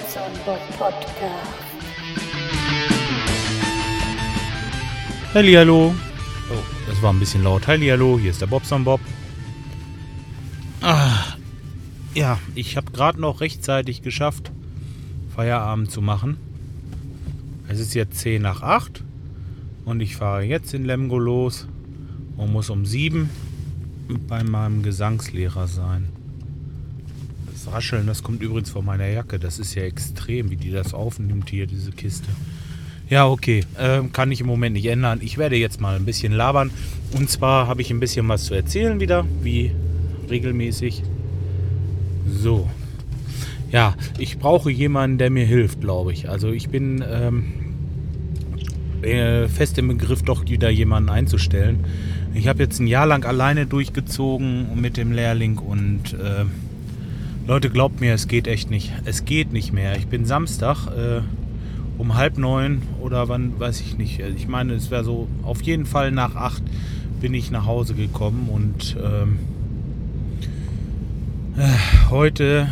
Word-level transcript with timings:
Bobson 0.00 0.32
Bob 0.46 0.60
Podcast. 0.78 1.60
Hallihallo. 5.34 5.94
Oh, 6.50 6.54
das 6.88 7.02
war 7.02 7.12
ein 7.12 7.18
bisschen 7.18 7.44
laut. 7.44 7.66
Hallihallo, 7.66 8.18
hier 8.18 8.30
ist 8.30 8.40
der 8.40 8.46
Bobson 8.46 8.82
Bob. 8.84 9.00
Ah, 10.80 11.34
ja, 12.14 12.38
ich 12.54 12.78
habe 12.78 12.90
gerade 12.92 13.20
noch 13.20 13.42
rechtzeitig 13.42 14.00
geschafft, 14.00 14.50
Feierabend 15.34 15.90
zu 15.90 16.00
machen. 16.00 16.38
Es 17.68 17.78
ist 17.78 17.92
jetzt 17.92 18.18
10 18.20 18.40
nach 18.40 18.62
8 18.62 19.04
und 19.84 20.00
ich 20.00 20.16
fahre 20.16 20.44
jetzt 20.44 20.72
in 20.72 20.86
Lemgo 20.86 21.18
los 21.18 21.68
und 22.38 22.52
muss 22.52 22.70
um 22.70 22.86
7 22.86 23.28
bei 24.26 24.42
meinem 24.44 24.82
Gesangslehrer 24.82 25.68
sein. 25.68 26.19
Das 27.64 27.74
Rascheln, 27.74 28.06
das 28.06 28.22
kommt 28.22 28.40
übrigens 28.42 28.70
von 28.70 28.84
meiner 28.86 29.06
Jacke. 29.06 29.38
Das 29.38 29.58
ist 29.58 29.74
ja 29.74 29.82
extrem, 29.82 30.50
wie 30.50 30.56
die 30.56 30.70
das 30.70 30.94
aufnimmt 30.94 31.50
hier, 31.50 31.66
diese 31.66 31.90
Kiste. 31.90 32.28
Ja, 33.10 33.26
okay. 33.26 33.64
Ähm, 33.78 34.12
kann 34.12 34.32
ich 34.32 34.40
im 34.40 34.46
Moment 34.46 34.74
nicht 34.74 34.86
ändern. 34.86 35.18
Ich 35.22 35.36
werde 35.36 35.56
jetzt 35.56 35.78
mal 35.78 35.96
ein 35.96 36.06
bisschen 36.06 36.32
labern. 36.32 36.70
Und 37.12 37.28
zwar 37.28 37.66
habe 37.66 37.82
ich 37.82 37.90
ein 37.90 38.00
bisschen 38.00 38.26
was 38.28 38.44
zu 38.44 38.54
erzählen 38.54 38.98
wieder, 38.98 39.26
wie 39.42 39.72
regelmäßig. 40.30 41.02
So. 42.26 42.70
Ja, 43.70 43.94
ich 44.16 44.38
brauche 44.38 44.70
jemanden, 44.70 45.18
der 45.18 45.28
mir 45.28 45.44
hilft, 45.44 45.82
glaube 45.82 46.14
ich. 46.14 46.30
Also 46.30 46.52
ich 46.52 46.70
bin 46.70 47.04
ähm, 47.06 47.52
äh, 49.02 49.48
fest 49.48 49.76
im 49.76 49.88
Begriff, 49.88 50.22
doch 50.22 50.46
wieder 50.46 50.70
jemanden 50.70 51.10
einzustellen. 51.10 51.84
Ich 52.32 52.48
habe 52.48 52.62
jetzt 52.62 52.78
ein 52.78 52.86
Jahr 52.86 53.06
lang 53.06 53.26
alleine 53.26 53.66
durchgezogen 53.66 54.80
mit 54.80 54.96
dem 54.96 55.12
Lehrling 55.12 55.58
und 55.58 56.14
äh, 56.14 56.46
Leute, 57.50 57.68
glaubt 57.68 58.00
mir, 58.00 58.14
es 58.14 58.28
geht 58.28 58.46
echt 58.46 58.70
nicht. 58.70 58.92
Es 59.06 59.24
geht 59.24 59.52
nicht 59.52 59.72
mehr. 59.72 59.96
Ich 59.96 60.06
bin 60.06 60.24
Samstag. 60.24 60.86
Äh, 60.86 61.22
um 61.98 62.14
halb 62.14 62.38
neun 62.38 62.82
oder 63.00 63.28
wann, 63.28 63.58
weiß 63.58 63.80
ich 63.80 63.98
nicht. 63.98 64.20
Ich 64.20 64.46
meine, 64.46 64.74
es 64.74 64.92
wäre 64.92 65.02
so, 65.02 65.26
auf 65.42 65.60
jeden 65.62 65.84
Fall 65.84 66.12
nach 66.12 66.36
acht 66.36 66.62
bin 67.20 67.34
ich 67.34 67.50
nach 67.50 67.66
Hause 67.66 67.94
gekommen 67.94 68.48
und 68.52 68.96
ähm, 69.02 69.40
äh, 71.56 72.08
heute 72.08 72.68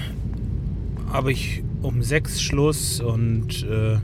habe 1.12 1.33
ich 1.33 1.65
um 1.83 2.05
sechs 2.05 2.41
Schluss 2.41 3.01
und 3.01 3.65
äh, 3.65 3.97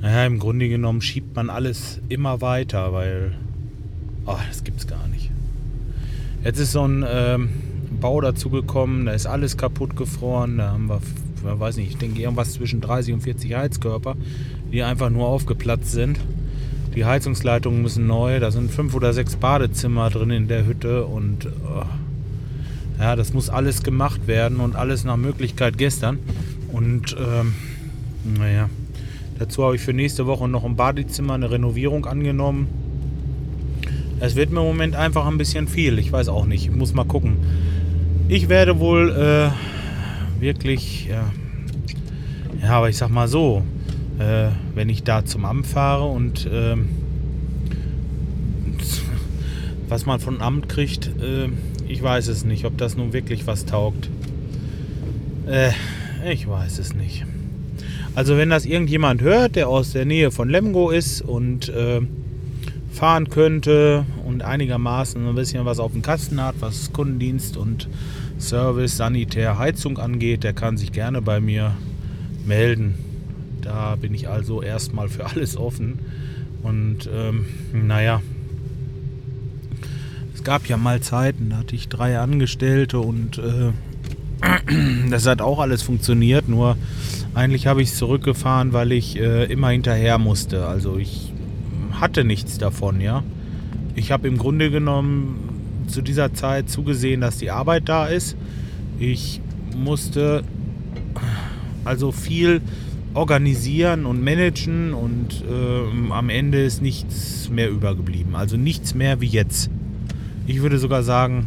naja, 0.00 0.26
im 0.26 0.40
Grunde 0.40 0.68
genommen 0.68 1.00
schiebt 1.00 1.36
man 1.36 1.48
alles 1.48 2.00
immer 2.08 2.40
weiter, 2.40 2.92
weil, 2.92 3.36
oh, 4.26 4.34
das 4.48 4.64
gibt's 4.64 4.88
gar 4.88 5.06
nicht. 5.06 5.30
Jetzt 6.42 6.58
ist 6.58 6.72
so 6.72 6.84
ein 6.88 7.04
ähm, 7.08 7.50
Bau 8.00 8.20
dazu 8.20 8.50
gekommen, 8.50 9.06
da 9.06 9.12
ist 9.12 9.26
alles 9.26 9.56
kaputt 9.56 9.96
gefroren, 9.96 10.58
da 10.58 10.72
haben 10.72 10.88
wir 10.88 11.00
weiß 11.44 11.76
nicht, 11.76 11.90
ich 11.90 11.96
denke 11.96 12.20
irgendwas 12.20 12.52
zwischen 12.52 12.80
30 12.80 13.14
und 13.14 13.20
40 13.20 13.54
Heizkörper, 13.54 14.16
die 14.72 14.82
einfach 14.82 15.10
nur 15.10 15.26
aufgeplatzt 15.26 15.90
sind. 15.90 16.20
Die 16.94 17.04
Heizungsleitungen 17.04 17.82
müssen 17.82 18.06
neu, 18.06 18.38
da 18.38 18.50
sind 18.50 18.70
fünf 18.70 18.94
oder 18.94 19.12
sechs 19.12 19.36
Badezimmer 19.36 20.10
drin 20.10 20.30
in 20.30 20.48
der 20.48 20.66
Hütte 20.66 21.06
und 21.06 21.46
oh, 21.46 21.84
ja, 23.00 23.16
das 23.16 23.32
muss 23.32 23.48
alles 23.48 23.82
gemacht 23.82 24.26
werden 24.26 24.60
und 24.60 24.76
alles 24.76 25.04
nach 25.04 25.16
Möglichkeit 25.16 25.78
gestern. 25.78 26.18
Und 26.70 27.16
ähm, 27.18 27.54
naja, 28.38 28.68
dazu 29.38 29.64
habe 29.64 29.76
ich 29.76 29.82
für 29.82 29.94
nächste 29.94 30.26
Woche 30.26 30.48
noch 30.48 30.64
ein 30.64 30.76
Badezimmer, 30.76 31.34
eine 31.34 31.50
Renovierung 31.50 32.04
angenommen. 32.06 32.68
Es 34.20 34.36
wird 34.36 34.50
mir 34.50 34.60
im 34.60 34.66
Moment 34.66 34.94
einfach 34.94 35.26
ein 35.26 35.38
bisschen 35.38 35.66
viel. 35.66 35.98
Ich 35.98 36.12
weiß 36.12 36.28
auch 36.28 36.46
nicht. 36.46 36.66
Ich 36.66 36.70
muss 36.70 36.94
mal 36.94 37.04
gucken. 37.04 37.38
Ich 38.32 38.48
werde 38.48 38.80
wohl 38.80 39.10
äh, 39.10 39.50
wirklich, 40.40 41.06
ja, 41.06 41.30
ja, 42.62 42.70
aber 42.70 42.88
ich 42.88 42.96
sag 42.96 43.10
mal 43.10 43.28
so, 43.28 43.62
äh, 44.18 44.46
wenn 44.74 44.88
ich 44.88 45.02
da 45.02 45.26
zum 45.26 45.44
Amt 45.44 45.66
fahre 45.66 46.06
und 46.06 46.46
äh, 46.46 46.76
was 49.86 50.06
man 50.06 50.18
von 50.18 50.40
Amt 50.40 50.70
kriegt, 50.70 51.08
äh, 51.08 51.50
ich 51.86 52.02
weiß 52.02 52.28
es 52.28 52.46
nicht, 52.46 52.64
ob 52.64 52.78
das 52.78 52.96
nun 52.96 53.12
wirklich 53.12 53.46
was 53.46 53.66
taugt. 53.66 54.08
Äh, 55.46 55.72
ich 56.26 56.48
weiß 56.48 56.78
es 56.78 56.94
nicht. 56.94 57.26
Also 58.14 58.38
wenn 58.38 58.48
das 58.48 58.64
irgendjemand 58.64 59.20
hört, 59.20 59.56
der 59.56 59.68
aus 59.68 59.92
der 59.92 60.06
Nähe 60.06 60.30
von 60.30 60.48
Lemgo 60.48 60.88
ist 60.88 61.20
und 61.20 61.68
äh, 61.68 62.00
fahren 62.92 63.28
könnte 63.28 64.06
und 64.24 64.42
einigermaßen 64.42 65.26
ein 65.28 65.34
bisschen 65.34 65.64
was 65.66 65.78
auf 65.78 65.92
dem 65.92 66.00
Kasten 66.00 66.40
hat, 66.40 66.54
was 66.60 66.94
Kundendienst 66.94 67.58
und 67.58 67.88
Service, 68.42 68.96
Sanitär, 68.96 69.58
Heizung 69.58 69.98
angeht, 69.98 70.44
der 70.44 70.52
kann 70.52 70.76
sich 70.76 70.92
gerne 70.92 71.22
bei 71.22 71.40
mir 71.40 71.72
melden. 72.44 72.94
Da 73.60 73.96
bin 73.96 74.12
ich 74.14 74.28
also 74.28 74.62
erstmal 74.62 75.08
für 75.08 75.26
alles 75.26 75.56
offen. 75.56 76.00
Und 76.62 77.08
ähm, 77.12 77.46
naja, 77.72 78.20
es 80.34 80.44
gab 80.44 80.66
ja 80.66 80.76
mal 80.76 81.00
Zeiten, 81.00 81.50
da 81.50 81.58
hatte 81.58 81.74
ich 81.74 81.88
drei 81.88 82.18
Angestellte 82.18 82.98
und 82.98 83.38
äh, 83.38 83.72
das 85.10 85.26
hat 85.26 85.40
auch 85.40 85.60
alles 85.60 85.82
funktioniert. 85.82 86.48
Nur 86.48 86.76
eigentlich 87.34 87.66
habe 87.66 87.82
ich 87.82 87.90
es 87.90 87.96
zurückgefahren, 87.96 88.72
weil 88.72 88.92
ich 88.92 89.18
äh, 89.18 89.44
immer 89.44 89.70
hinterher 89.70 90.18
musste. 90.18 90.66
Also 90.66 90.98
ich 90.98 91.32
hatte 91.92 92.24
nichts 92.24 92.58
davon, 92.58 93.00
ja. 93.00 93.22
Ich 93.94 94.10
habe 94.10 94.26
im 94.26 94.38
Grunde 94.38 94.70
genommen 94.70 95.51
zu 95.92 96.02
dieser 96.02 96.34
Zeit 96.34 96.68
zugesehen, 96.68 97.20
dass 97.20 97.38
die 97.38 97.50
Arbeit 97.50 97.88
da 97.88 98.06
ist. 98.06 98.36
Ich 98.98 99.40
musste 99.76 100.42
also 101.84 102.12
viel 102.12 102.60
organisieren 103.14 104.06
und 104.06 104.22
managen 104.22 104.94
und 104.94 105.44
äh, 105.48 106.12
am 106.12 106.30
Ende 106.30 106.64
ist 106.64 106.80
nichts 106.80 107.50
mehr 107.50 107.70
übergeblieben. 107.70 108.34
Also 108.34 108.56
nichts 108.56 108.94
mehr 108.94 109.20
wie 109.20 109.26
jetzt. 109.26 109.70
Ich 110.46 110.62
würde 110.62 110.78
sogar 110.78 111.02
sagen, 111.02 111.46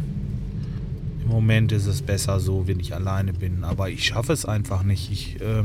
im 1.23 1.29
Moment 1.29 1.71
ist 1.71 1.87
es 1.87 2.01
besser 2.01 2.39
so, 2.39 2.67
wenn 2.67 2.79
ich 2.79 2.93
alleine 2.93 3.33
bin. 3.33 3.63
Aber 3.63 3.89
ich 3.89 4.05
schaffe 4.05 4.33
es 4.33 4.45
einfach 4.45 4.83
nicht. 4.83 5.11
Ich 5.11 5.41
äh, 5.41 5.63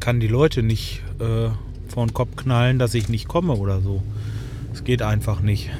kann 0.00 0.18
die 0.18 0.28
Leute 0.28 0.62
nicht 0.62 1.02
äh, 1.20 1.50
vor 1.88 2.06
den 2.06 2.14
Kopf 2.14 2.34
knallen, 2.36 2.78
dass 2.78 2.94
ich 2.94 3.08
nicht 3.08 3.28
komme 3.28 3.54
oder 3.54 3.80
so. 3.80 4.02
Es 4.72 4.82
geht 4.82 5.02
einfach 5.02 5.40
nicht. 5.40 5.70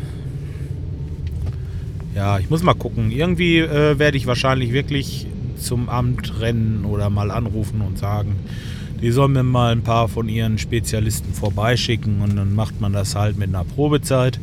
Ja, 2.15 2.39
ich 2.39 2.49
muss 2.49 2.63
mal 2.63 2.75
gucken. 2.75 3.11
Irgendwie 3.11 3.59
äh, 3.59 3.99
werde 3.99 4.17
ich 4.17 4.27
wahrscheinlich 4.27 4.73
wirklich 4.73 5.27
zum 5.57 5.89
Amt 5.89 6.41
rennen 6.41 6.85
oder 6.85 7.11
mal 7.11 7.31
anrufen 7.31 7.81
und 7.81 7.99
sagen, 7.99 8.37
die 9.01 9.11
sollen 9.11 9.33
mir 9.33 9.43
mal 9.43 9.73
ein 9.73 9.83
paar 9.83 10.09
von 10.09 10.29
ihren 10.29 10.59
Spezialisten 10.59 11.35
vorbeischicken 11.35 12.21
und 12.21 12.37
dann 12.37 12.55
macht 12.55 12.81
man 12.81 12.93
das 12.93 13.15
halt 13.15 13.37
mit 13.37 13.49
einer 13.49 13.65
Probezeit 13.65 14.39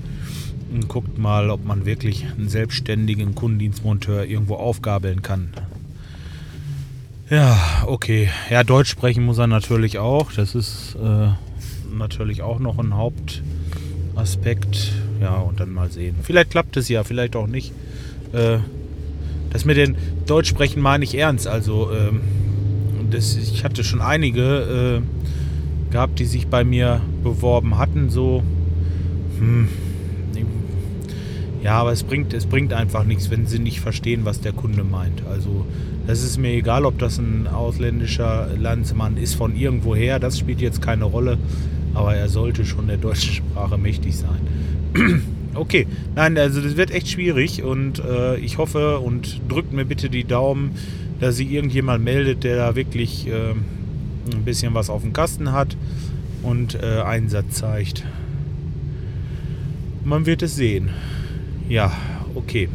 und 0.72 0.88
guckt 0.88 1.18
mal, 1.18 1.50
ob 1.50 1.66
man 1.66 1.86
wirklich 1.86 2.26
einen 2.38 2.50
selbstständigen 2.50 3.36
Kundendienstmonteur 3.36 4.26
irgendwo 4.26 4.56
aufgabeln 4.56 5.22
kann. 5.22 5.50
Ja, 7.30 7.58
okay. 7.88 8.30
Ja, 8.50 8.64
Deutsch 8.66 8.90
sprechen 8.90 9.24
muss 9.24 9.38
er 9.38 9.48
natürlich 9.48 10.00
auch. 10.00 10.34
Das 10.34 10.53
ist 10.53 10.98
äh, 11.02 11.30
natürlich 11.96 12.42
auch 12.42 12.59
noch 12.59 12.78
ein 12.78 12.96
Hauptaspekt. 12.96 14.92
Ja, 15.22 15.36
und 15.38 15.59
dann 15.59 15.72
mal 15.72 15.92
sehen. 15.92 16.16
Vielleicht 16.24 16.50
klappt 16.50 16.76
es 16.78 16.90
ja, 16.90 17.04
vielleicht 17.04 17.36
auch 17.36 17.48
nicht. 17.48 17.72
Äh, 18.34 18.58
das 19.52 19.66
mit 19.66 19.78
den 19.78 19.96
Deutschsprechen 20.26 20.82
meine 20.82 21.04
ich 21.04 21.16
ernst. 21.16 21.48
Also, 21.48 21.92
ähm, 21.92 22.22
das, 23.12 23.36
ich 23.36 23.64
hatte 23.64 23.84
schon 23.84 24.02
einige 24.02 25.02
äh, 25.02 25.92
gehabt, 25.92 26.20
die 26.20 26.26
sich 26.26 26.48
bei 26.48 26.64
mir 26.64 27.02
beworben 27.24 27.78
hatten. 27.78 28.09
So, 28.09 28.42
hm, 29.38 29.68
ja, 31.64 31.73
aber 31.73 31.91
es 31.91 32.03
bringt, 32.03 32.34
es 32.34 32.47
bringt 32.47 32.73
einfach 32.73 33.03
nichts, 33.03 33.29
wenn 33.29 33.46
sie 33.46 33.59
nicht 33.59 33.82
verstehen, 33.82 34.26
was 34.26 34.41
der 34.41 34.52
Kunde 34.53 34.84
meint. 34.84 35.22
Also, 35.29 35.66
das 36.08 36.23
ist 36.23 36.40
mir 36.40 36.52
egal, 36.53 36.85
ob 36.85 36.97
das 36.97 37.20
ein 37.20 37.47
ausländischer 37.47 38.47
Landsmann 38.58 39.18
ist 39.18 39.35
von 39.35 39.56
irgendwoher. 39.56 40.18
Das 40.18 40.40
spielt 40.40 40.62
jetzt 40.62 40.82
keine 40.82 41.06
Rolle. 41.06 41.38
Aber 41.93 42.16
er 42.16 42.29
sollte 42.29 42.66
schon 42.66 42.88
der 42.88 42.97
deutschen 42.97 43.34
Sprache 43.34 43.78
mächtig 43.78 44.16
sein. 44.17 44.41
Okay, 45.53 45.85
nein, 46.16 46.38
also 46.38 46.61
das 46.61 46.78
wird 46.78 46.91
echt 46.91 47.09
schwierig 47.09 47.61
und 47.61 47.99
äh, 47.99 48.38
ich 48.38 48.58
hoffe 48.58 48.99
und 48.99 49.41
drückt 49.49 49.73
mir 49.73 49.84
bitte 49.84 50.09
die 50.09 50.23
Daumen, 50.23 50.72
dass 51.20 51.35
sich 51.35 51.52
irgendjemand 51.52 52.05
meldet, 52.05 52.46
der 52.46 52.55
da 52.55 52.76
wirklich 52.78 53.28
äh, 53.28 53.52
ein 53.52 54.46
bisschen 54.46 54.73
was 54.73 54.90
auf 54.90 55.02
dem 55.02 55.11
Kasten 55.11 55.52
hat 55.52 55.76
und 56.41 56.76
äh, 56.76 57.02
Einsatz 57.02 57.55
zeigt. 57.55 58.05
Man 60.05 60.26
wird 60.26 60.41
es 60.41 60.55
sehen. 60.55 60.90
Ja, 61.67 61.91
okay. 62.34 62.70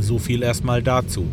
So 0.00 0.18
viel 0.18 0.42
erstmal 0.42 0.82
dazu. 0.82 1.26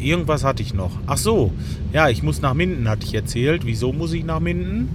Irgendwas 0.00 0.44
hatte 0.44 0.62
ich 0.62 0.74
noch. 0.74 0.92
Ach 1.06 1.18
so, 1.18 1.52
ja, 1.92 2.08
ich 2.08 2.22
muss 2.22 2.40
nach 2.40 2.54
Minden, 2.54 2.88
hatte 2.88 3.06
ich 3.06 3.14
erzählt. 3.14 3.66
Wieso 3.66 3.92
muss 3.92 4.12
ich 4.12 4.24
nach 4.24 4.40
Minden? 4.40 4.88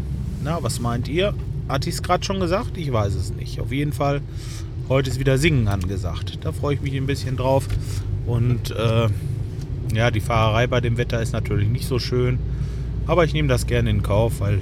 Na, 0.43 0.59
was 0.61 0.79
meint 0.79 1.07
ihr? 1.07 1.33
Hatte 1.69 1.89
ich 1.89 1.95
es 1.95 2.03
gerade 2.03 2.23
schon 2.23 2.39
gesagt? 2.39 2.77
Ich 2.77 2.91
weiß 2.91 3.15
es 3.15 3.33
nicht. 3.33 3.59
Auf 3.59 3.71
jeden 3.71 3.93
Fall, 3.93 4.21
heute 4.89 5.09
ist 5.09 5.19
wieder 5.19 5.37
Singen 5.37 5.67
angesagt. 5.67 6.39
Da 6.41 6.51
freue 6.51 6.75
ich 6.75 6.81
mich 6.81 6.95
ein 6.95 7.05
bisschen 7.05 7.37
drauf. 7.37 7.67
Und 8.25 8.71
äh, 8.71 9.07
Ja, 9.93 10.09
die 10.09 10.21
Fahrerei 10.21 10.65
bei 10.67 10.81
dem 10.81 10.97
Wetter 10.97 11.21
ist 11.21 11.33
natürlich 11.33 11.67
nicht 11.67 11.87
so 11.87 11.99
schön, 11.99 12.39
aber 13.05 13.25
ich 13.25 13.33
nehme 13.33 13.47
das 13.47 13.67
gerne 13.67 13.89
in 13.91 14.01
Kauf, 14.01 14.39
weil 14.39 14.59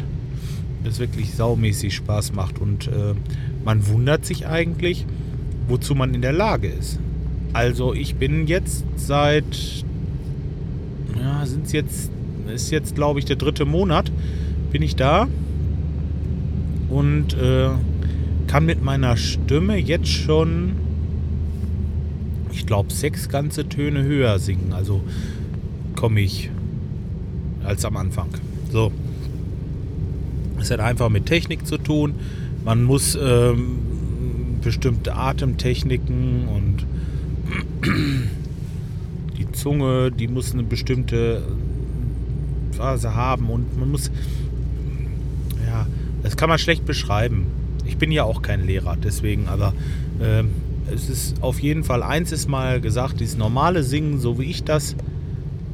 es 0.84 1.00
wirklich 1.00 1.34
saumäßig 1.36 1.96
Spaß 1.96 2.34
macht 2.34 2.60
und 2.60 2.88
äh, 2.88 3.14
man 3.64 3.88
wundert 3.88 4.26
sich 4.26 4.48
eigentlich, 4.48 5.06
wozu 5.68 5.96
man 5.96 6.14
in 6.14 6.22
der 6.22 6.34
Lage 6.34 6.68
ist. 6.68 7.00
Also 7.54 7.94
ich 7.94 8.16
bin 8.16 8.48
jetzt 8.48 8.84
seit, 8.98 9.86
sind 11.46 11.66
es 11.66 11.72
jetzt, 11.72 12.12
ist 12.54 12.72
jetzt 12.72 12.96
glaube 12.96 13.20
ich 13.20 13.26
der 13.26 13.36
dritte 13.36 13.66
Monat, 13.66 14.12
bin 14.72 14.82
ich 14.82 14.96
da 14.96 15.28
und 16.90 17.34
äh, 17.34 17.70
kann 18.48 18.66
mit 18.66 18.84
meiner 18.84 19.16
Stimme 19.16 19.78
jetzt 19.78 20.10
schon, 20.10 20.74
ich 22.52 22.66
glaube, 22.66 22.92
sechs 22.92 23.30
ganze 23.30 23.68
Töne 23.70 24.04
höher 24.04 24.40
singen. 24.40 24.74
Also 24.74 25.02
komme 25.96 26.20
ich 26.20 26.50
als 27.64 27.86
am 27.86 27.96
Anfang. 27.96 28.30
So. 28.72 28.92
Es 30.60 30.70
hat 30.70 30.82
einfach 30.82 31.10
mit 31.10 31.28
Technik 31.28 31.66
zu 31.66 31.78
tun. 31.78 32.16
Man 32.66 32.84
muss 32.84 33.18
ähm, 33.22 33.80
bestimmte 34.62 35.16
Atemtechniken 35.16 36.48
und 36.48 36.86
die 39.42 39.52
Zunge, 39.52 40.12
die 40.12 40.28
muss 40.28 40.54
eine 40.54 40.64
bestimmte 40.64 41.42
Phase 42.72 43.16
haben 43.16 43.50
und 43.50 43.78
man 43.80 43.92
muss, 43.92 44.12
ja, 45.66 45.88
das 46.24 46.38
kann 46.38 46.50
man 46.50 46.60
schlecht 46.60 46.86
beschreiben. 46.86 47.48
Ich 47.86 47.98
bin 47.98 48.12
ja 48.12 48.24
auch 48.24 48.42
kein 48.42 48.66
Lehrer, 48.66 48.98
deswegen, 49.04 49.48
aber 49.48 49.74
äh, 50.20 50.44
es 50.94 51.10
ist 51.10 51.42
auf 51.42 51.60
jeden 51.60 51.84
Fall, 51.84 52.04
eins 52.04 52.32
ist 52.32 52.48
mal 52.48 52.80
gesagt, 52.82 53.20
dieses 53.20 53.38
normale 53.38 53.84
Singen, 53.84 54.20
so 54.20 54.40
wie 54.40 54.46
ich 54.46 54.64
das 54.64 54.96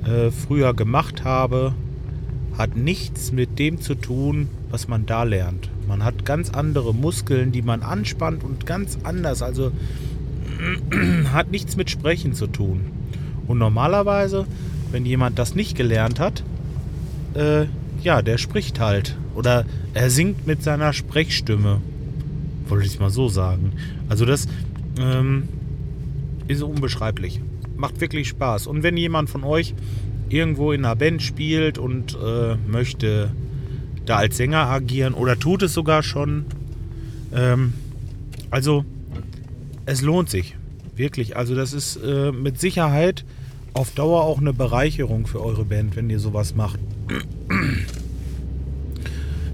äh, 0.05 0.31
früher 0.31 0.73
gemacht 0.73 1.23
habe, 1.23 1.73
hat 2.57 2.75
nichts 2.75 3.31
mit 3.31 3.59
dem 3.59 3.81
zu 3.81 3.95
tun, 3.95 4.47
was 4.71 4.87
man 4.87 5.05
da 5.05 5.23
lernt. 5.23 5.69
Man 5.87 6.03
hat 6.03 6.25
ganz 6.25 6.49
andere 6.49 6.93
Muskeln, 6.93 7.51
die 7.51 7.61
man 7.61 7.81
anspannt 7.83 8.43
und 8.43 8.65
ganz 8.65 8.97
anders. 9.03 9.41
Also 9.41 9.71
hat 11.33 11.51
nichts 11.51 11.75
mit 11.75 11.89
Sprechen 11.89 12.33
zu 12.33 12.47
tun. 12.47 12.96
Und 13.47 13.57
normalerweise, 13.57 14.45
wenn 14.91 15.05
jemand 15.05 15.39
das 15.39 15.55
nicht 15.55 15.75
gelernt 15.75 16.19
hat, 16.19 16.43
äh, 17.33 17.65
ja, 18.03 18.21
der 18.21 18.37
spricht 18.37 18.79
halt. 18.79 19.17
Oder 19.35 19.65
er 19.93 20.09
singt 20.09 20.47
mit 20.47 20.63
seiner 20.63 20.93
Sprechstimme. 20.93 21.81
Wollte 22.67 22.85
ich 22.85 22.99
mal 22.99 23.09
so 23.09 23.29
sagen. 23.29 23.73
Also 24.09 24.25
das 24.25 24.47
ähm, 24.99 25.47
ist 26.47 26.61
unbeschreiblich. 26.61 27.41
Macht 27.75 28.01
wirklich 28.01 28.27
Spaß. 28.27 28.67
Und 28.67 28.83
wenn 28.83 28.97
jemand 28.97 29.29
von 29.29 29.43
euch 29.43 29.73
irgendwo 30.29 30.71
in 30.71 30.83
einer 30.83 30.95
Band 30.95 31.21
spielt 31.21 31.77
und 31.77 32.15
äh, 32.15 32.55
möchte 32.67 33.31
da 34.05 34.17
als 34.17 34.37
Sänger 34.37 34.67
agieren 34.67 35.13
oder 35.13 35.37
tut 35.37 35.63
es 35.63 35.73
sogar 35.73 36.03
schon, 36.03 36.45
ähm, 37.33 37.73
also 38.49 38.85
es 39.85 40.01
lohnt 40.01 40.29
sich. 40.29 40.55
Wirklich. 40.95 41.37
Also 41.37 41.55
das 41.55 41.73
ist 41.73 41.97
äh, 41.97 42.31
mit 42.31 42.59
Sicherheit 42.59 43.23
auf 43.77 43.91
Dauer 43.91 44.23
auch 44.23 44.39
eine 44.39 44.53
Bereicherung 44.53 45.27
für 45.27 45.43
eure 45.43 45.63
Band, 45.63 45.95
wenn 45.95 46.09
ihr 46.09 46.19
sowas 46.19 46.55
macht. 46.55 46.79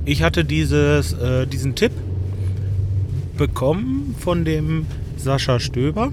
Ich 0.05 0.23
hatte 0.23 0.45
dieses, 0.45 1.13
äh, 1.13 1.45
diesen 1.45 1.75
Tipp 1.75 1.91
bekommen 3.37 4.15
von 4.19 4.45
dem 4.45 4.85
Sascha 5.17 5.59
Stöber 5.59 6.11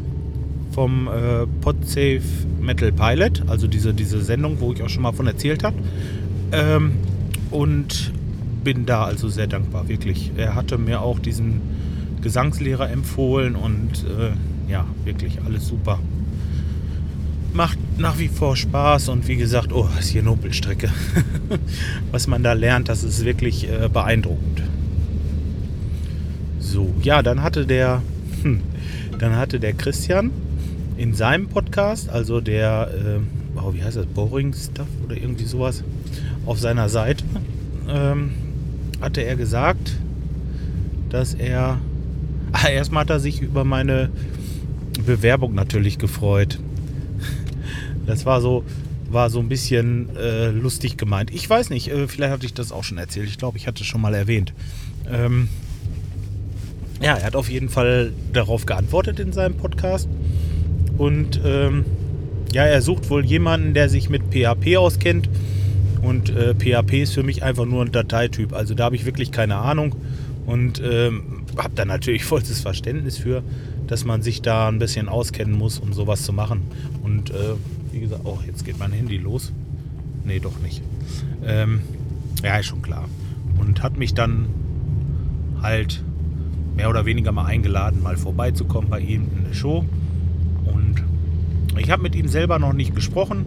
vom 0.72 1.08
äh, 1.08 1.46
Podsafe 1.60 2.22
Metal 2.60 2.92
Pilot, 2.92 3.44
also 3.48 3.66
diese, 3.66 3.94
diese 3.94 4.20
Sendung, 4.22 4.60
wo 4.60 4.72
ich 4.72 4.82
auch 4.82 4.88
schon 4.88 5.02
mal 5.02 5.12
von 5.12 5.26
erzählt 5.26 5.62
habe. 5.62 5.76
Ähm, 6.52 6.92
und 7.50 8.12
bin 8.64 8.86
da 8.86 9.04
also 9.04 9.28
sehr 9.28 9.46
dankbar, 9.46 9.88
wirklich. 9.88 10.32
Er 10.36 10.54
hatte 10.56 10.78
mir 10.78 11.00
auch 11.00 11.18
diesen 11.20 11.60
Gesangslehrer 12.22 12.90
empfohlen 12.90 13.54
und 13.54 14.04
äh, 14.04 14.70
ja, 14.70 14.84
wirklich 15.04 15.40
alles 15.42 15.66
super. 15.66 15.98
Macht 17.52 17.78
nach 17.98 18.18
wie 18.18 18.28
vor 18.28 18.56
Spaß 18.56 19.08
und 19.08 19.26
wie 19.26 19.36
gesagt, 19.36 19.72
oh, 19.72 19.88
ist 19.98 20.10
hier 20.10 20.22
Nobelstrecke. 20.22 20.88
Was 22.10 22.26
man 22.26 22.42
da 22.42 22.52
lernt, 22.52 22.88
das 22.88 23.02
ist 23.02 23.24
wirklich 23.24 23.68
äh, 23.68 23.88
beeindruckend. 23.92 24.62
So, 26.60 26.94
ja, 27.02 27.22
dann 27.22 27.42
hatte 27.42 27.66
der, 27.66 28.02
hm, 28.42 28.60
dann 29.18 29.36
hatte 29.36 29.58
der 29.58 29.72
Christian 29.72 30.30
in 30.96 31.14
seinem 31.14 31.48
Podcast, 31.48 32.08
also 32.08 32.40
der, 32.40 32.90
äh, 32.94 33.58
oh, 33.58 33.74
wie 33.74 33.82
heißt 33.82 33.96
das, 33.96 34.06
Boring 34.06 34.54
Stuff 34.54 34.88
oder 35.04 35.16
irgendwie 35.16 35.44
sowas, 35.44 35.82
auf 36.46 36.60
seiner 36.60 36.88
Seite, 36.88 37.24
ähm, 37.88 38.30
hatte 39.00 39.22
er 39.22 39.36
gesagt, 39.36 39.96
dass 41.08 41.34
er 41.34 41.78
Ah, 42.52 42.68
erstmal 42.72 43.02
hat 43.02 43.10
er 43.10 43.20
sich 43.20 43.40
über 43.40 43.64
meine 43.64 44.10
Bewerbung 45.04 45.54
natürlich 45.54 45.98
gefreut. 45.98 46.58
Das 48.06 48.26
war 48.26 48.40
so, 48.40 48.64
war 49.10 49.30
so 49.30 49.40
ein 49.40 49.48
bisschen 49.48 50.14
äh, 50.16 50.50
lustig 50.50 50.96
gemeint. 50.96 51.32
Ich 51.32 51.48
weiß 51.48 51.70
nicht, 51.70 51.88
äh, 51.88 52.08
vielleicht 52.08 52.32
hatte 52.32 52.46
ich 52.46 52.54
das 52.54 52.72
auch 52.72 52.84
schon 52.84 52.98
erzählt. 52.98 53.28
Ich 53.28 53.38
glaube, 53.38 53.58
ich 53.58 53.66
hatte 53.66 53.82
es 53.82 53.86
schon 53.86 54.00
mal 54.00 54.14
erwähnt. 54.14 54.52
Ähm, 55.10 55.48
ja, 57.00 57.16
er 57.16 57.24
hat 57.24 57.36
auf 57.36 57.50
jeden 57.50 57.68
Fall 57.68 58.12
darauf 58.32 58.66
geantwortet 58.66 59.18
in 59.20 59.32
seinem 59.32 59.54
Podcast. 59.54 60.08
Und 60.98 61.40
ähm, 61.44 61.84
ja, 62.52 62.64
er 62.64 62.82
sucht 62.82 63.10
wohl 63.10 63.24
jemanden, 63.24 63.74
der 63.74 63.88
sich 63.88 64.10
mit 64.10 64.22
PHP 64.30 64.76
auskennt. 64.76 65.28
Und 66.02 66.30
äh, 66.30 66.54
PHP 66.54 67.02
ist 67.02 67.14
für 67.14 67.22
mich 67.22 67.42
einfach 67.42 67.64
nur 67.64 67.84
ein 67.84 67.92
Dateityp. 67.92 68.52
Also 68.52 68.74
da 68.74 68.84
habe 68.84 68.96
ich 68.96 69.06
wirklich 69.06 69.32
keine 69.32 69.56
Ahnung. 69.56 69.96
Und 70.46 70.82
ähm, 70.84 71.44
habe 71.56 71.74
da 71.74 71.84
natürlich 71.84 72.24
vollstes 72.26 72.60
Verständnis 72.60 73.18
für, 73.18 73.42
dass 73.86 74.04
man 74.04 74.22
sich 74.22 74.42
da 74.42 74.68
ein 74.68 74.78
bisschen 74.78 75.08
auskennen 75.08 75.56
muss, 75.56 75.78
um 75.78 75.92
sowas 75.92 76.22
zu 76.22 76.32
machen. 76.32 76.62
Und 77.02 77.30
äh, 77.30 77.54
wie 77.92 78.00
gesagt, 78.00 78.22
oh, 78.24 78.38
jetzt 78.46 78.64
geht 78.64 78.78
mein 78.78 78.92
Handy 78.92 79.16
los. 79.16 79.52
Nee, 80.24 80.38
doch 80.38 80.58
nicht. 80.60 80.82
Ähm, 81.44 81.80
ja, 82.42 82.56
ist 82.56 82.66
schon 82.66 82.82
klar. 82.82 83.08
Und 83.58 83.82
hat 83.82 83.96
mich 83.96 84.14
dann 84.14 84.46
halt 85.62 86.02
mehr 86.76 86.88
oder 86.88 87.04
weniger 87.04 87.32
mal 87.32 87.46
eingeladen, 87.46 88.02
mal 88.02 88.16
vorbeizukommen 88.16 88.88
bei 88.90 89.00
ihm 89.00 89.26
in 89.36 89.44
der 89.44 89.54
Show. 89.54 89.84
Und 90.64 91.04
ich 91.78 91.90
habe 91.90 92.02
mit 92.02 92.14
ihm 92.14 92.28
selber 92.28 92.58
noch 92.58 92.72
nicht 92.72 92.94
gesprochen, 92.94 93.46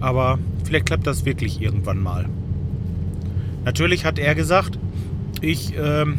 aber 0.00 0.38
vielleicht 0.64 0.86
klappt 0.86 1.06
das 1.06 1.24
wirklich 1.24 1.60
irgendwann 1.60 2.00
mal. 2.00 2.26
Natürlich 3.64 4.04
hat 4.04 4.18
er 4.18 4.34
gesagt, 4.34 4.78
ich 5.40 5.74
ähm, 5.76 6.18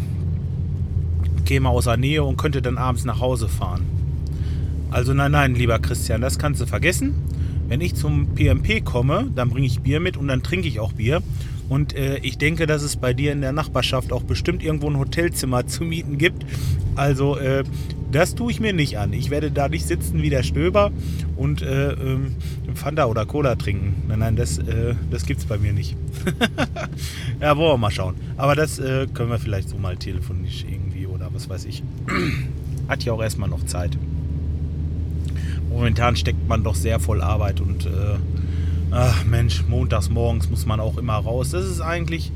käme 1.46 1.70
aus 1.70 1.86
der 1.86 1.98
Nähe 1.98 2.24
und 2.24 2.38
könnte 2.38 2.62
dann 2.62 2.77
abends 2.77 3.05
nach 3.05 3.20
Hause 3.20 3.48
fahren. 3.48 3.86
Also 4.91 5.13
nein, 5.13 5.31
nein, 5.31 5.55
lieber 5.55 5.79
Christian, 5.79 6.22
das 6.22 6.39
kannst 6.39 6.62
du 6.62 6.65
vergessen. 6.65 7.15
Wenn 7.67 7.81
ich 7.81 7.95
zum 7.95 8.33
PMP 8.36 8.83
komme, 8.83 9.29
dann 9.36 9.50
bringe 9.50 9.67
ich 9.67 9.81
Bier 9.81 10.00
mit 10.00 10.17
und 10.17 10.27
dann 10.27 10.43
trinke 10.43 10.67
ich 10.67 10.79
auch 10.79 10.93
Bier. 10.93 11.21
Und 11.69 11.93
äh, 11.95 12.17
ich 12.19 12.38
denke, 12.38 12.65
dass 12.65 12.81
es 12.81 12.95
bei 12.95 13.13
dir 13.13 13.33
in 13.33 13.41
der 13.41 13.51
Nachbarschaft 13.51 14.13
auch 14.13 14.24
bestimmt 14.24 14.63
irgendwo 14.63 14.89
ein 14.89 14.97
Hotelzimmer 14.97 15.67
zu 15.67 15.83
mieten 15.83 16.17
gibt. 16.17 16.45
Also 16.95 17.38
äh, 17.38 17.63
das 18.12 18.36
tue 18.36 18.51
ich 18.51 18.59
mir 18.59 18.74
nicht 18.74 18.97
an. 18.97 19.12
Ich 19.12 19.29
werde 19.29 19.51
da 19.51 19.67
nicht 19.67 19.86
sitzen 19.86 20.21
wie 20.21 20.29
der 20.29 20.43
Stöber 20.43 20.91
und 21.36 21.62
äh, 21.62 21.91
ähm, 21.91 22.36
Fanta 22.74 23.05
oder 23.05 23.25
Cola 23.25 23.55
trinken. 23.55 23.95
Nein, 24.07 24.19
nein, 24.19 24.36
das, 24.38 24.59
äh, 24.59 24.95
das 25.12 25.25
gibt 25.25 25.41
es 25.41 25.45
bei 25.45 25.57
mir 25.57 25.74
nicht. 25.74 25.95
ja, 27.41 27.57
wollen 27.57 27.74
wir 27.74 27.77
mal 27.77 27.91
schauen. 27.91 28.15
Aber 28.38 28.55
das 28.55 28.79
äh, 28.79 29.07
können 29.13 29.29
wir 29.29 29.39
vielleicht 29.39 29.69
so 29.69 29.77
mal 29.77 29.97
telefonisch 29.97 30.65
irgendwie 30.69 31.05
oder 31.05 31.29
was 31.33 31.50
weiß 31.50 31.65
ich. 31.65 31.83
Hat 32.88 33.03
ja 33.03 33.12
auch 33.12 33.21
erstmal 33.21 33.50
noch 33.50 33.65
Zeit. 33.65 33.97
Momentan 35.69 36.15
steckt 36.15 36.47
man 36.47 36.63
doch 36.63 36.75
sehr 36.75 37.00
voll 37.00 37.21
Arbeit 37.21 37.62
und 37.62 37.86
äh, 37.86 38.17
ach 38.91 39.25
Mensch, 39.25 39.63
montags 39.67 40.09
morgens 40.09 40.50
muss 40.50 40.65
man 40.65 40.79
auch 40.79 40.97
immer 40.97 41.15
raus. 41.15 41.51
Das 41.51 41.65
ist 41.65 41.81
eigentlich 41.81 42.31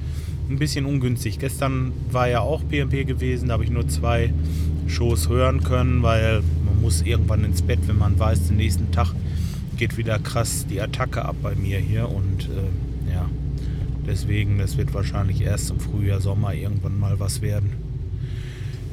ein 0.50 0.60
bisschen 0.60 0.86
ungünstig. 0.86 1.40
Gestern 1.40 1.94
war 2.12 2.28
ja 2.28 2.42
auch 2.42 2.62
PMP 2.68 3.08
gewesen, 3.08 3.48
da 3.48 3.54
habe 3.54 3.64
ich 3.64 3.70
nur 3.70 3.88
zwei 3.88 4.34
Shows 4.88 5.30
hören 5.30 5.64
können, 5.64 6.04
weil 6.04 6.44
man 6.66 6.82
muss 6.82 7.02
irgendwann 7.02 7.46
ins 7.46 7.62
Bett, 7.62 7.80
wenn 7.88 7.98
man 7.98 8.20
weiß, 8.20 8.48
den 8.48 8.58
nächsten 8.58 8.92
Tag 8.92 9.14
geht 9.78 9.98
wieder 9.98 10.20
krass 10.20 10.66
die 10.70 10.82
Attacke 10.82 11.26
ab 11.26 11.38
bei 11.42 11.56
mir 11.56 11.80
hier 11.80 12.10
und 12.10 12.50
äh, 12.50 13.12
ja, 13.14 13.28
deswegen, 14.06 14.60
das 14.60 14.78
wird 14.78 14.94
wahrscheinlich 14.94 15.42
erst 15.42 15.72
im 15.72 15.80
Frühjahr, 15.80 16.22
Sommer 16.22 16.54
irgendwann 16.54 17.00
mal 17.00 17.20
was 17.20 17.42
werden. 17.42 17.71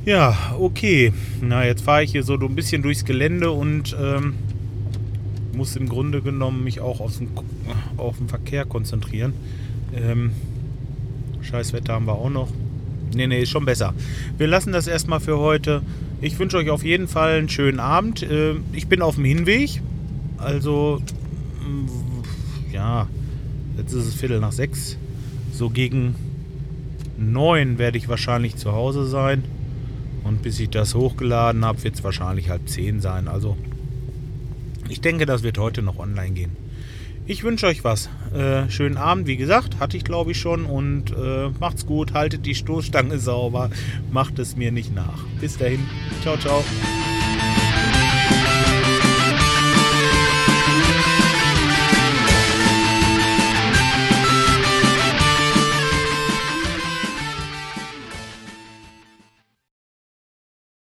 Ja, 0.09 0.35
okay. 0.59 1.13
Na, 1.43 1.67
jetzt 1.67 1.83
fahre 1.83 2.03
ich 2.03 2.13
hier 2.13 2.23
so 2.23 2.33
ein 2.33 2.55
bisschen 2.55 2.81
durchs 2.81 3.05
Gelände 3.05 3.51
und 3.51 3.95
ähm, 4.01 4.37
muss 5.55 5.77
im 5.77 5.87
Grunde 5.87 6.23
genommen 6.23 6.65
mich 6.65 6.81
auch 6.81 7.01
auf 7.01 7.19
den, 7.19 7.29
auf 7.99 8.17
den 8.17 8.27
Verkehr 8.27 8.65
konzentrieren. 8.65 9.35
Ähm, 9.95 10.31
scheiß 11.43 11.75
Wetter 11.75 11.93
haben 11.93 12.07
wir 12.07 12.15
auch 12.15 12.31
noch. 12.31 12.49
Ne, 13.15 13.29
ne, 13.29 13.39
ist 13.41 13.51
schon 13.51 13.67
besser. 13.67 13.93
Wir 14.39 14.47
lassen 14.47 14.73
das 14.73 14.87
erstmal 14.87 15.21
für 15.21 15.37
heute. 15.37 15.83
Ich 16.23 16.39
wünsche 16.39 16.57
euch 16.57 16.71
auf 16.71 16.85
jeden 16.85 17.07
Fall 17.07 17.37
einen 17.37 17.51
schönen 17.51 17.79
Abend. 17.79 18.23
Äh, 18.23 18.55
ich 18.73 18.87
bin 18.87 19.03
auf 19.03 19.17
dem 19.17 19.27
Hinweg. 19.27 19.83
Also, 20.39 21.03
ja, 22.73 23.09
jetzt 23.77 23.93
ist 23.93 24.07
es 24.07 24.15
Viertel 24.15 24.41
nach 24.41 24.53
sechs. 24.53 24.97
So 25.53 25.69
gegen 25.69 26.15
neun 27.19 27.77
werde 27.77 27.99
ich 27.99 28.09
wahrscheinlich 28.09 28.57
zu 28.57 28.73
Hause 28.73 29.07
sein. 29.07 29.45
Und 30.25 30.43
bis 30.43 30.61
ich 30.61 30.71
das 30.71 30.95
hochgeladen 30.95 31.65
habe, 31.65 31.83
wird 31.85 31.95
es 31.95 32.05
wahrscheinlich 32.05 32.51
halb 32.51 32.69
zehn 32.69 33.01
sein. 33.01 33.29
Also 33.29 33.57
ich 34.89 35.01
denke, 35.01 35.27
das 35.27 35.43
wird 35.43 35.59
heute 35.59 35.83
noch 35.83 35.99
online 35.99 36.33
gehen. 36.33 36.57
Ich 37.27 37.45
wünsche 37.45 37.67
euch 37.67 37.85
was. 37.85 38.09
Äh, 38.35 38.71
schönen 38.71 38.97
Abend, 38.97 39.27
wie 39.27 39.37
gesagt, 39.37 39.81
hatte 39.81 39.99
ich 39.99 40.05
glaube 40.05 40.31
ich 40.31 40.39
schon. 40.39 40.65
Und 40.65 41.11
äh, 41.11 41.51
macht's 41.61 41.85
gut, 41.85 42.15
haltet 42.15 42.47
die 42.47 42.55
Stoßstange 42.55 43.19
sauber, 43.19 43.71
macht 44.11 44.39
es 44.39 44.57
mir 44.57 44.73
nicht 44.73 44.95
nach. 44.95 45.25
Bis 45.41 45.59
dahin, 45.59 45.81
ciao, 46.23 46.39
ciao. 46.39 46.65